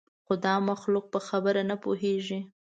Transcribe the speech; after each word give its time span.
خو 0.25 0.33
دا 0.45 0.55
مخلوق 0.69 1.05
په 1.13 1.19
خبره 1.27 1.61
نه 1.69 1.75
پوهېږي. 1.83 2.39